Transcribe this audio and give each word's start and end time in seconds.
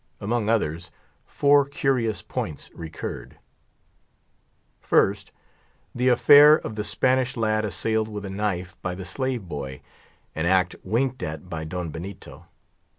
Among 0.19 0.49
others, 0.49 0.89
four 1.27 1.63
curious 1.63 2.23
points 2.23 2.71
recurred: 2.73 3.37
First, 4.79 5.31
the 5.93 6.07
affair 6.07 6.55
of 6.57 6.73
the 6.73 6.83
Spanish 6.83 7.37
lad 7.37 7.65
assailed 7.65 8.07
with 8.07 8.25
a 8.25 8.29
knife 8.31 8.75
by 8.81 8.95
the 8.95 9.05
slave 9.05 9.43
boy; 9.47 9.83
an 10.33 10.47
act 10.47 10.75
winked 10.83 11.21
at 11.21 11.51
by 11.51 11.65
Don 11.65 11.91
Benito. 11.91 12.47